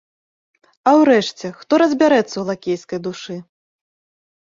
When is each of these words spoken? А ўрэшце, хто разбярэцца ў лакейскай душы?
А 0.91 0.93
ўрэшце, 1.01 1.53
хто 1.59 1.73
разбярэцца 1.85 2.33
ў 2.39 2.43
лакейскай 2.51 2.99
душы? 3.13 3.35